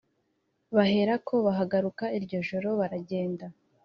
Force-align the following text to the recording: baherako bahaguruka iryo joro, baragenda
baherako 0.75 1.33
bahaguruka 1.45 2.05
iryo 2.17 2.39
joro, 2.49 2.69
baragenda 2.79 3.45